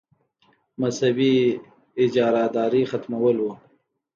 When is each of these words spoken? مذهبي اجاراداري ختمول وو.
مذهبي 0.81 1.33
اجاراداري 2.05 2.81
ختمول 2.91 3.37
وو. 3.39 3.53